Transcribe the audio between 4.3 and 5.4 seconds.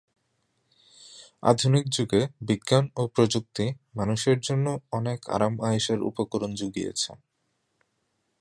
জন্য অনেক